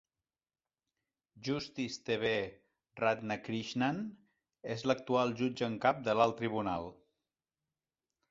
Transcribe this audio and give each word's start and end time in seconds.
Justice 1.47 1.97
T 2.07 2.15
B 2.21 2.31
Radhakrishnan 3.01 4.01
és 4.77 4.85
l'actual 4.91 5.37
jutge 5.43 5.67
en 5.71 5.75
cap 5.85 5.99
de 6.09 6.15
l'Alt 6.21 6.37
Tribunal. 6.43 6.89